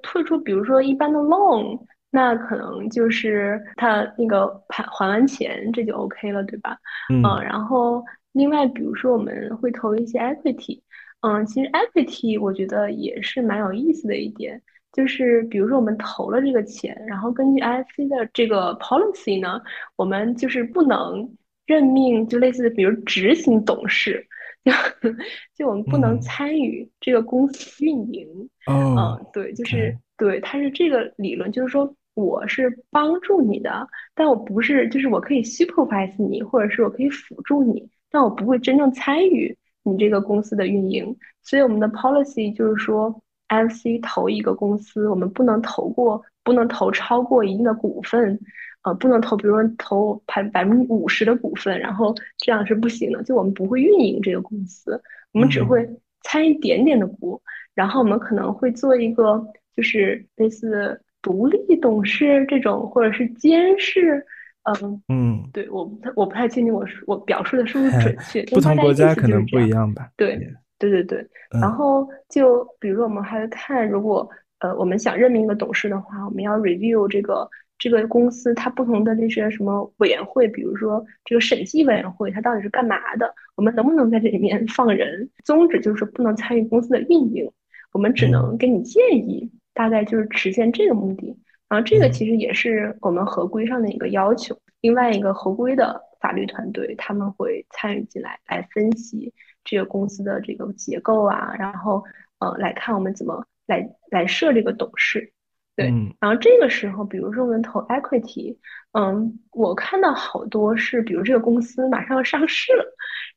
[0.00, 1.78] 退出，比如说一般的 loan，
[2.10, 6.78] 那可能就是他那个还还完钱，这就 OK 了，对吧？
[7.12, 7.20] 嗯。
[7.42, 10.80] 然后另外，比如说我们会投一些 equity，
[11.20, 19.60] 嗯，其实 equity 我觉得也是蛮有意思的一点，就是比如说我们投了这个钱，然后根据 IFC 的这个 policy 呢，
[19.96, 21.36] 我们就是不能。
[21.66, 24.22] 任命就类似，比如执行董事，
[24.64, 24.72] 就
[25.54, 28.26] 就我们不能参与这个公司运营。
[28.66, 28.96] 嗯，
[29.32, 41.14] 对，就是对，它是这个理论，就是说我是帮助你的，但我不是，就是我可以 supervise 你，或者是我可以辅助你，但我不会真正参与你这个公司的运营。
[41.42, 48.40] 所以我们的 policy 就是说，FC 投一个公司，我们不能投过，不能投超过一定的股份。
[48.84, 53.22] 呃，不能投，比如说投百百分之五十的股份，然后这样是不行的。
[53.22, 55.88] 就我们不会运营这个公司，我们只会
[56.22, 57.40] 参一点点的股，
[57.74, 59.42] 然后我们可能会做一个，
[59.74, 64.22] 就是类似独立董事这种，或者是监事。
[64.64, 68.42] 嗯嗯，对，我不太我不太确定我我表述的是不是准 确。
[68.54, 70.10] 不同国家可能不一样吧。
[70.14, 70.36] 对
[70.78, 71.26] 对对对。
[71.58, 77.48] 然后就比如说我们还要看，如果呃我们想任命一个董事的话，我们要 review 这个。
[77.90, 83.34] 这个公司它不同的那些什么委员会，比如说这个审计委员会，它到底是干嘛的？
[83.56, 85.28] 我们能不能在这里面 放人？
[85.44, 87.50] 宗旨就是不能参与公司的运营，
[87.92, 91.36] 我们只能给你建议，大概就是实现这个目的。
[91.68, 94.56] 然后这个其实也是我们合规上的一个要求。
[94.80, 102.02] 另外一个合规的法律团队他们会参与进来，来分析这个公司的这个结构啊，然后
[102.38, 105.33] 呃来看我们怎么来来设这个董事。
[105.76, 105.86] 对，
[106.20, 108.56] 然后这个时候，比如说我们投 equity，
[108.92, 112.84] 嗯，我看到好多是，比如这个公司马上要上市了，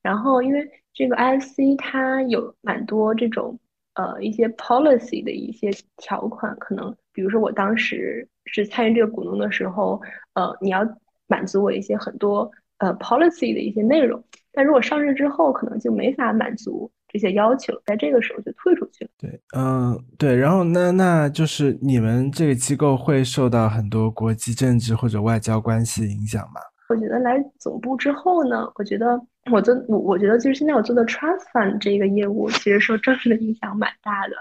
[0.04, 3.60] 然后因为这个 IFC 它有蛮多这种
[3.96, 10.00] 呃一些 policy 的一些条款，可能比如说我当时是参与这个股东的时候，
[10.34, 10.88] 呃，你要
[11.26, 16.92] 满足我一些很多呃 policy 的一些内容，但如果上市之后，可能就没法满足。
[17.18, 19.10] 这些要求，在这个时候就退出去了。
[19.18, 26.62] 对，嗯，对，然后那那就是你们这个机构会受到很多国际政治或者外交关系影响吗？
[26.90, 29.20] 我觉得来总部之后呢，我觉得
[29.52, 34.36] 我做我我觉得就是现在我做的 trust fund 这个业务，其实受政治的影响蛮大的。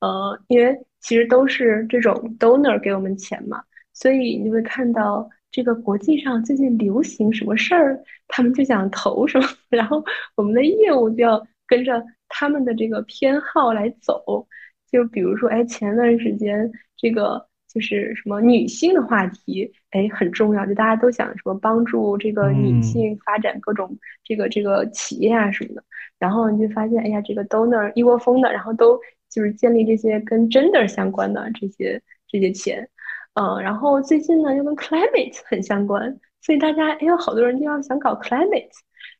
[0.00, 3.62] 呃，因为其实都是这种 donor 给我们钱嘛，
[3.94, 10.04] 所以你会看到这个国际上最近流行什么事儿，他们就想投什么， 然后
[10.34, 11.46] 我们的业务就要。
[11.68, 14.48] 跟着他们的这个偏好来走，
[14.90, 25.84] 就比如说，哎，前段时间这个就是什么女性的话题，哎，很重要，就大家都想什么帮助这个女性发展各种这个这个企业啊什么的，
[26.18, 28.98] 然后你就发现，哎呀，这个 donor 一窝蜂的，然后都
[29.28, 32.88] 就是建立这些跟 gender 相关的这些这些钱，
[33.34, 38.70] 嗯，然后最近呢又跟 climate 很相关，所以大家哎有好多人就要想搞 climate，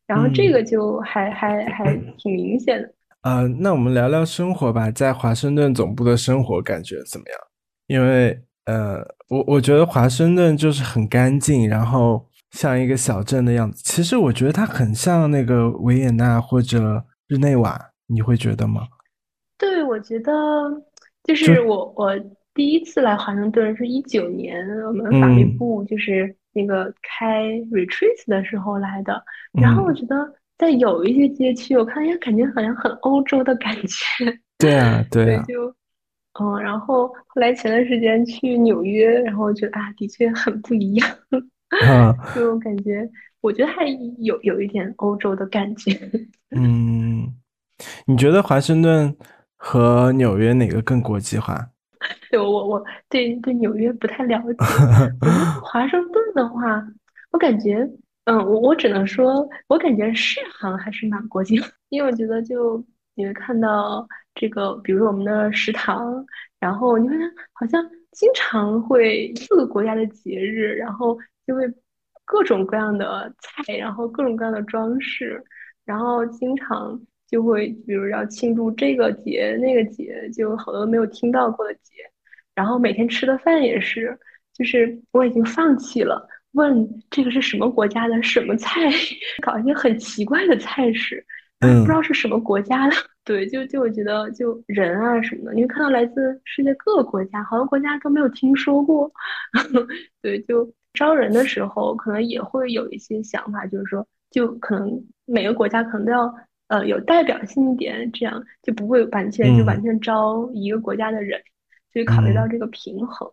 [0.09, 2.91] 然后这个就还还还挺明显的。
[3.21, 7.39] 呃，那我们聊聊生活吧，在华盛顿总部的生活感觉怎么样？
[7.85, 8.35] 因为
[8.65, 13.83] 呃，我我觉得华盛顿就是很干净，然后像一个小镇的样子。
[13.85, 18.87] 其实我觉得它很像那个维也纳或者日内瓦，你会觉得吗？
[19.59, 20.33] 对，我觉得
[21.23, 22.19] 就是我我
[22.55, 29.23] 第一次来华盛顿是一九年，我们法律部就是那个开 retreat 的时候来的，
[29.53, 30.33] 然后我觉得。
[30.59, 34.37] 在有一些街区，我看，哎，感觉好像很欧洲的感觉。
[34.59, 35.41] 对啊，对啊。
[35.47, 35.73] 就，
[36.37, 41.09] 嗯，然后后来前段时间去纽约，然后觉得啊，的确很不一样。
[41.87, 42.13] 啊。
[42.35, 43.85] 就感觉，我觉得还
[44.17, 45.97] 有有一点欧洲的感觉。
[46.53, 47.33] 嗯，
[48.05, 49.15] 你觉得华盛顿
[49.55, 51.69] 和纽约哪个更国际化？
[52.29, 54.57] 对我，我对对纽约不太了解。
[55.63, 56.85] 华盛顿的话，
[57.31, 57.89] 我感觉。
[58.25, 62.83] 嗯，我我只能说，我感觉世行还是蛮国际，因为我觉得就
[63.15, 66.23] 你会看到这个，比如说我们的食堂，
[66.59, 67.15] 然后你会
[67.53, 71.63] 好像经常会各个国家的节日，然后就会
[72.23, 75.43] 各种各样的菜，然后各种各样的装饰，
[75.83, 81.93] 然后经常就会比如要庆祝这个节那个节，就好多没有听到过的节，
[82.55, 84.17] 然后每天吃的饭也是，
[84.53, 86.27] 就是我已经放弃了。
[86.53, 88.89] 问这个是什么国家的什么菜？
[89.43, 91.23] 搞一些很奇怪的菜式，
[91.59, 92.95] 不知道是什么国家的。
[93.23, 99.11] 对，就就我觉得，就人啊什么的，你会看到来自世界各个国家，好多国家都没有听说过。
[100.19, 106.33] 对，就招人的时候，可能也会有一些想法，就是说，就可能每个国家可能都要
[106.69, 111.39] 呃有代表性一点，这样就不会完全就完全招一个国家的人，
[111.93, 113.29] 所以考虑到这个平衡。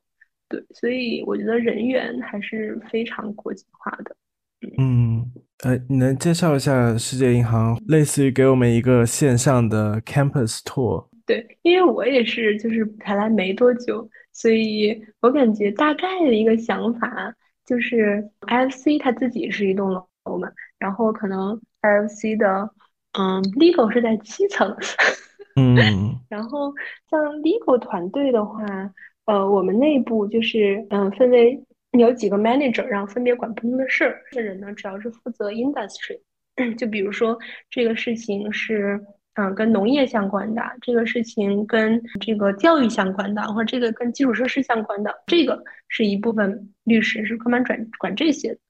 [0.49, 4.15] 对，所以我觉得人员还是非常国际化的。
[4.79, 5.25] 嗯，
[5.65, 11.09] 呃，你能介绍一下世界银行，类似于给我们一个线上的 campus tour？
[11.27, 17.35] 对，因为我也是，就是才来没多久，所以我感觉大概的一个想法
[17.65, 20.07] 就是 IFC 它自己是一栋楼
[20.39, 22.71] 嘛，然后可能 IFC 的
[23.19, 24.77] 嗯 legal 是在七层，
[25.57, 25.77] 嗯，
[26.29, 26.73] 然后
[27.11, 28.65] 像 legal 团队的话。
[29.27, 31.61] 呃，我们内部就是嗯，分为
[31.99, 34.23] 有几个 manager，然后分别管不同的事儿。
[34.31, 36.21] 这人呢，主要是负责 industry，
[36.79, 37.37] 就比如说
[37.69, 39.05] 这个事情是
[39.35, 48.61] 嗯跟农业相关的，这个事情跟这个教育相关的，或者这个跟基础设施相关的，这个是一部分律师是专门转管这些的。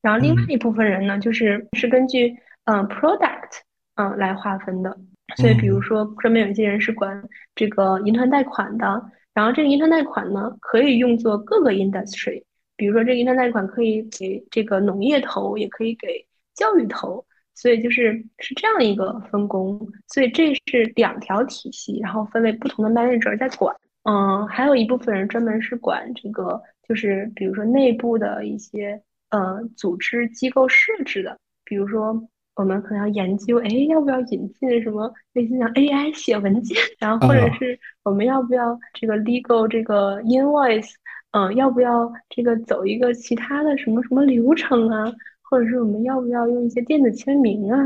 [0.00, 2.34] 然后另外一部分人呢，就是是根据
[2.64, 3.60] 嗯 product
[3.96, 4.96] 嗯来划分的。
[5.36, 7.22] 所以比如说专门有一些人是管
[7.54, 9.10] 这个银团贷款的。
[9.34, 12.42] 然后这个银团贷款呢，可以用作各个 industry，
[12.74, 17.22] 比如说这个银团贷款可以给这个农业投，也可以给教育投，
[17.54, 19.78] 所以就是是这样一个分工。
[20.06, 23.76] 所以这是两条体系，然后分为不同的 manager 在管。
[24.04, 32.26] 嗯，还有一部分人专门是管这个，就是比如说内部的一些呃组织机构设置的，比如说。
[32.56, 40.90] 我们可能要研究，哎，要不要引进什么类似像 AI 写文件， 然后或者是我们要不要这个 legal 这个 invoice，
[41.32, 47.78] 嗯，要不要这个走一个其他的什么什么流程啊，或者是我们要不要用一些电子签名啊，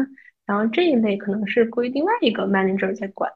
[0.47, 3.29] 然后这一类可能是归另外一个 manager 在管，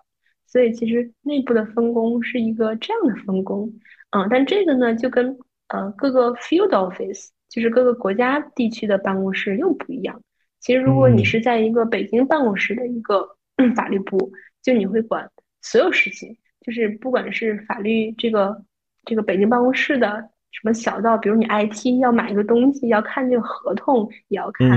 [0.46, 3.72] 所以其实内部的分工是一个这样的分工，
[4.10, 10.20] 嗯，但这个呢就跟呃各个 field office，就是各个国家地区的办公室又不一样。
[10.64, 13.36] 其实，如果你是在一个北京办公室的一个
[13.76, 18.64] 法律部，就你会管所有事情，就是不管是法律这个
[19.04, 24.70] 这个北京办公室的什么小到，比如你 IT 要买一个东西，要看这个合同也要看，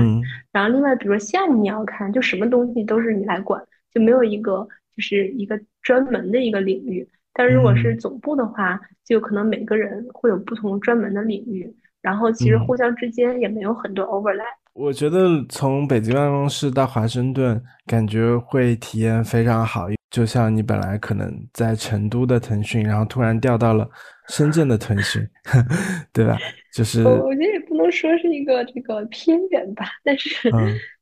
[0.52, 7.08] 然后另外比如说项目你要看，就什么东西都是你来管，就没有一个就是一个专门的一个领域。
[7.32, 14.44] 但如果是总部的话，就可能每个人会有不同专门的领域，然后其实互相之间也没有很多 overlap。
[14.78, 19.88] 我觉得从北京办公室到华盛顿，感觉会体验非常好。
[20.08, 23.90] 就像你本来可能在成都的腾讯，然后突然调到了
[24.28, 25.20] 深圳的腾讯，
[26.14, 26.38] 对吧？
[26.72, 30.48] 就是我觉得也不能说是一个这个偏远吧，但是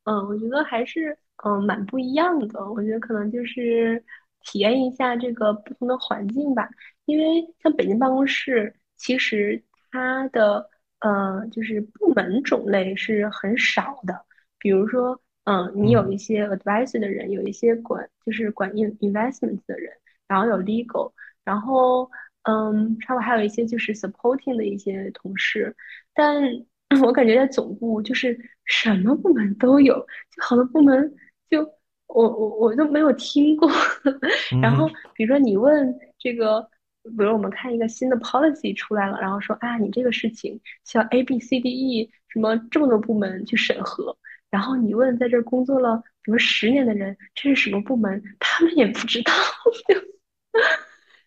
[0.05, 1.14] 嗯，我觉得还是
[1.45, 2.64] 嗯蛮不一样的。
[2.72, 4.03] 我觉得可能就是
[4.43, 6.66] 体验一下这个不同的环境吧。
[7.05, 9.62] 因为像北京办公室，其实
[9.93, 10.66] 它的
[11.01, 14.25] 呃就是部门种类是很少的。
[14.59, 19.93] 比如说，嗯，你有一些 advisor 的人，有一些管就是管 in investment 的人，
[20.27, 21.13] 然后有 legal，
[21.45, 22.11] 然后
[22.43, 25.75] 嗯，稍微还有一些就是 supporting 的一些同事，
[26.15, 26.43] 但
[27.05, 29.95] 我感觉在总部就是什么部门都有，
[30.35, 31.15] 就好多部门
[31.51, 31.61] 就
[32.07, 33.69] 我我我都没有听过。
[34.63, 36.69] 然后比如说你问这个，
[37.17, 44.17] 比如我们看一个新的 policy 出来了，然后说啊，你这个事情需要 A B C D E 什么这么多部门去审核。
[44.51, 48.23] 然后你问在这工作了比如十年的人，这是什么部门？
[48.39, 49.33] 他们也不知道，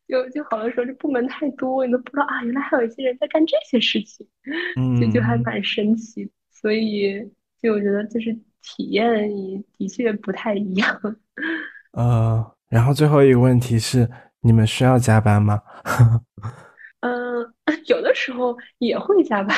[0.07, 4.25] 就就就好多时候这部门太多，你都不知道啊，原来还有一些人在干这些事情，
[4.99, 6.31] 就就还蛮神奇。
[6.49, 7.29] 所以
[7.61, 10.99] 就我觉得就是体验也的确不太一样。
[11.93, 14.09] 呃，然后最后一个问题是，
[14.41, 15.61] 你们需要加班吗？
[17.01, 17.53] 嗯，
[17.87, 19.55] 有的时候也会加班，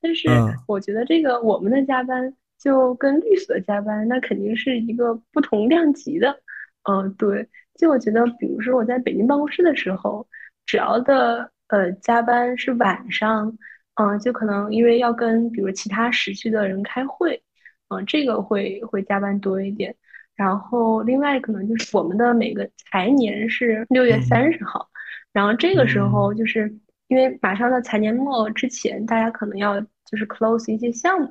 [0.00, 0.28] 但是
[0.66, 2.34] 我觉得这个我们的加班。
[2.62, 6.42] 就跟律所加班，那肯定是一个不同量级的。
[6.82, 7.48] 嗯，对。
[7.78, 10.28] 就我觉得，比如说我在北京办公室的时候，
[10.66, 13.56] 只要的呃加班是晚上，
[13.94, 17.42] 嗯，就可能因为要跟比如其他时区的人开会，
[17.88, 19.96] 嗯，这个会会加班多一点。
[20.40, 24.88] 然后另外可能就是我们的每个财年是六月三十号，
[25.34, 26.74] 然后这个时候就是
[27.08, 31.30] 因为马上到财年末之前，大家可能要就是 close 一些项目。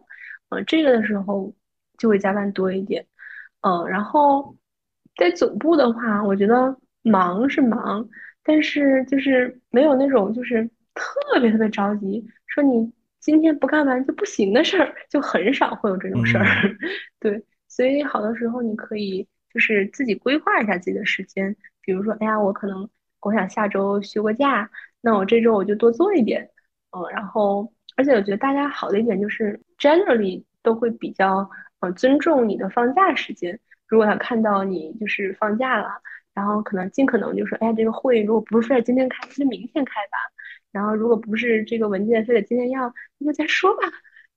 [0.50, 1.52] 嗯，这个的时候
[1.98, 3.04] 就会加班多一点，
[3.62, 4.56] 嗯，然后
[5.18, 8.08] 在总部的话，我觉得忙是忙，
[8.44, 16.46] 但是就是没有那种就是特别特别着急，说你今天不干完就不行的事儿，就很少会有这种事儿。
[17.20, 22.90] 对，所以好多时候你可以就是自己规划一下自己的时间，比如说，哎呀，我可能
[23.22, 26.50] 我想下周休个假，那我这周我就多做一点，
[26.92, 27.72] 嗯，然后。
[27.98, 31.50] 而且我觉得大家好的一点就是，generally 都会比较
[31.82, 33.60] 呃尊重你的放假时间。
[33.90, 35.90] 如果他看到你就是放假了，
[36.34, 40.18] 然后可能尽可能就说，哎呀，这个会如果不是非得今天开，就明天开吧。
[40.72, 43.82] 然后如果不是这个文件非得今天要，那就再说吧。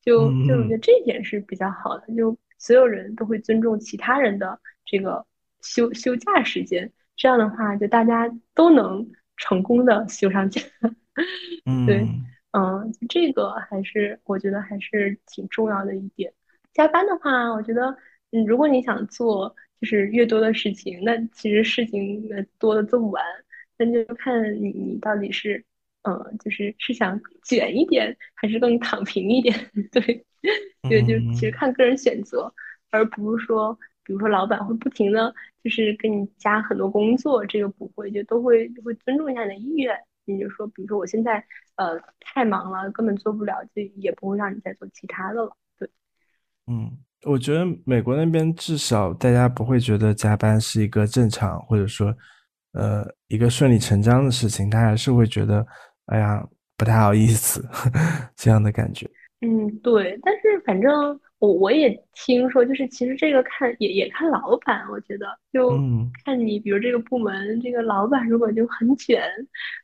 [0.00, 5.26] 就就我觉得这一点是比较好的，就所有人都会尊重其他人的这个
[5.60, 6.92] 休休假时间。
[7.16, 10.62] 这样的话，就大家都能成功的休上假。
[11.66, 12.06] 嗯，对。
[12.52, 16.32] 嗯，这个还是我觉得还是挺重要的一点。
[16.72, 17.96] 加班的话，我觉得，
[18.30, 22.22] 嗯，如果你想做就是越多的事情，那其实事情
[22.58, 23.24] 多的做不完，
[23.78, 25.64] 那就看你你到底是，
[26.02, 29.54] 嗯，就是是想卷一点，还是更躺平一点？
[29.92, 30.24] 对，
[30.88, 32.52] 对就其实看个人选择，
[32.90, 33.72] 而不是说，
[34.04, 35.32] 比如说老板会不停的
[35.62, 39.96] 就是给你加很多工作，这个不会，就都会会尊重一下你的意愿。
[40.24, 41.44] 你就说，比如说我现在
[41.76, 45.56] 呃太忙了，根本做不了，就也不会让你再做其他的了。
[45.78, 45.88] 对，
[46.68, 52.14] 嗯，我觉得美国那边至少大家不会觉得加班是一个正常或者说
[52.72, 55.66] 呃一个顺理成章的事情，他还是会觉得
[56.12, 56.46] 哎呀
[56.76, 57.66] 不太好意思
[58.36, 59.08] 这样的感觉。
[59.40, 61.18] 嗯，对，但是反正。
[61.42, 65.76] 我我也听说，就是其实这个看也也看老板，我觉得就
[66.24, 69.20] 看你，比如这个部门这个老板如果就很卷，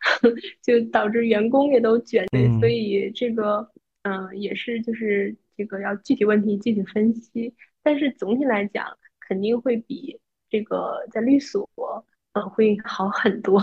[0.63, 3.69] 就导致员工也都卷，对所以这个
[4.03, 7.53] 嗯也是就是这个要具体问题具体分析，
[7.83, 8.87] 但是总体来讲
[9.19, 10.17] 肯定会比
[10.49, 11.69] 这个在律所
[12.35, 13.61] 嗯会好很多。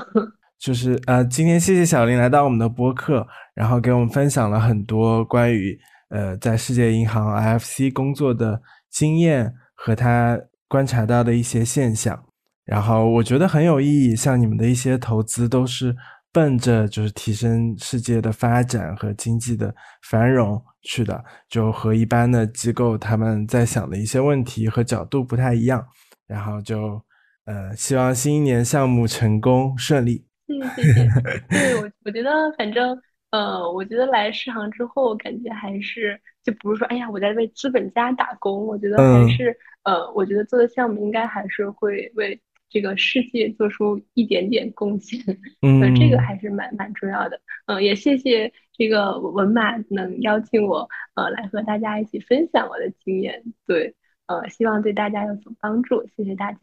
[0.65, 5.79] 就是呃今天谢谢小林来到我们的播客，然后给我们分享了很多关于。
[6.09, 12.25] 呃，在世界银行 IFC 工作的经验和他观察到的一些现象，
[12.63, 14.15] 然后我觉得很有意义。
[14.15, 15.95] 像你们的一些投资都是
[16.31, 19.75] 奔着就是提升世界的发展和经济的
[20.09, 25.85] 繁荣去的，就和一般的机构他们在想的一些问题和角度不太一样。
[26.27, 27.01] 然后就
[27.45, 30.24] 呃，希望新一年项目成功顺利。
[30.47, 31.07] 嗯，谢谢。
[31.49, 33.01] 对我， 我觉得反正。
[33.31, 38.65] 呃，我觉得来世行之后，感觉还是就不是说，哎呀，我在为资本家打工。
[38.65, 42.39] 我觉得还是，呃，我觉得做的项目应该还是会为
[42.69, 45.19] 这个世界做出一点点贡献。
[45.61, 47.37] 嗯，这个还是蛮蛮重要的。
[47.65, 53.43] 嗯，也谢谢这个文马能邀请我，呃，来和大家一起分享我的经验。
[53.67, 53.93] 对，
[54.27, 56.07] 呃，希望对大家有所帮助。
[56.15, 56.59] 谢谢大家。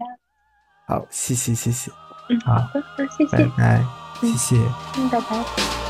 [0.86, 1.92] 好，谢谢谢谢。
[2.32, 3.36] 嗯，好的，那谢谢。
[3.36, 3.84] 拜拜，
[4.20, 4.56] 谢谢。
[4.96, 5.81] 嗯，拜拜。